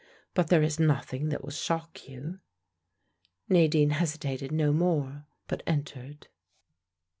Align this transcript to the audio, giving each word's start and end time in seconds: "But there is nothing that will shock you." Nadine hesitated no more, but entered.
"But 0.33 0.47
there 0.47 0.63
is 0.63 0.79
nothing 0.79 1.29
that 1.29 1.43
will 1.43 1.51
shock 1.51 2.09
you." 2.09 2.39
Nadine 3.47 3.91
hesitated 3.91 4.51
no 4.51 4.73
more, 4.73 5.27
but 5.47 5.61
entered. 5.67 6.27